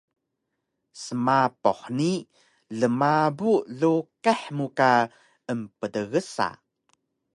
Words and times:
Smapuh 1.01 1.81
ni 1.97 2.11
lmabu 2.79 3.51
luqih 3.79 4.41
mu 4.57 4.65
ka 4.77 4.91
emptgsa 5.51 6.49